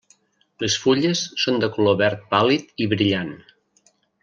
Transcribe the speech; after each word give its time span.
Les 0.63 0.77
fulles 0.85 1.21
són 1.43 1.61
de 1.65 1.69
color 1.77 1.99
verd 2.01 2.25
pàl·lid 2.33 2.83
i 2.87 2.91
brillant. 2.95 3.33